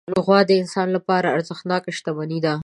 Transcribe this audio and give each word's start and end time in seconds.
غوا 0.25 0.39
د 0.49 0.51
انسان 0.61 0.87
لپاره 0.97 1.33
ارزښتناکه 1.35 1.89
شتمني 1.97 2.39
ده. 2.45 2.53